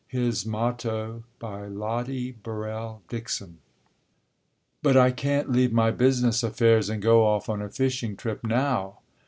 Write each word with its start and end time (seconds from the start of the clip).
HIS 0.07 0.47
MOTTO 0.47 1.25
LOTTIE 1.43 2.31
BURRELL 2.41 3.03
DIXON 3.07 3.59
"But 4.81 4.97
I 4.97 5.11
can't 5.11 5.51
leave 5.51 5.71
my 5.71 5.91
business 5.91 6.41
affairs 6.41 6.89
and 6.89 7.03
go 7.03 7.23
off 7.27 7.47
on 7.47 7.61
a 7.61 7.69
fishing 7.69 8.15
trip 8.15 8.43
now." 8.43 8.97